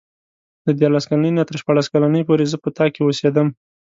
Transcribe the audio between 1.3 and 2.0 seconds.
نه تر شپاړس